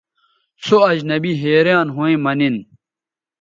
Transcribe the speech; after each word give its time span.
سو 0.65 0.77
اجنبی 0.91 1.31
حیریان 1.41 1.87
َھویں 1.95 2.17
مہ 2.23 2.33
نِن 2.39 2.55